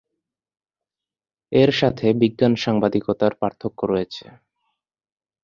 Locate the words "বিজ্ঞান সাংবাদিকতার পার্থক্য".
2.21-3.79